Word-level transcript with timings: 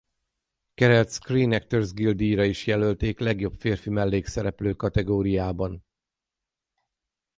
Carellt 0.73 1.09
Screen 1.09 1.51
Actors 1.53 1.91
Guild-díjra 1.93 2.43
is 2.47 2.65
jelölték 2.67 3.19
legjobb 3.19 3.53
férfi 3.53 3.89
mellékszereplő 3.89 4.73
kategóriában. 4.73 5.83